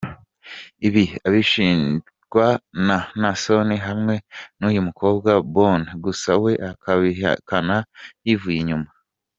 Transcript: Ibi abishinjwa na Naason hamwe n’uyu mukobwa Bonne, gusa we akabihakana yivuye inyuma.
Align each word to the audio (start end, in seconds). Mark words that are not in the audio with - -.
Ibi 0.87 1.03
abishinjwa 1.27 2.45
na 2.87 2.97
Naason 3.21 3.69
hamwe 3.87 4.15
n’uyu 4.59 4.81
mukobwa 4.87 5.29
Bonne, 5.53 5.89
gusa 6.03 6.29
we 6.43 6.51
akabihakana 6.69 7.77
yivuye 8.25 8.59
inyuma. 8.63 8.89